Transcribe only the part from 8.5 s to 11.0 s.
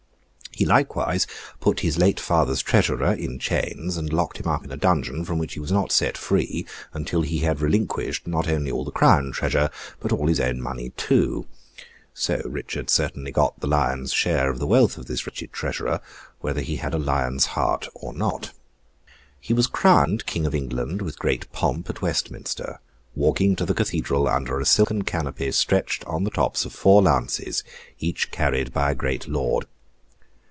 all the Crown treasure, but all his own money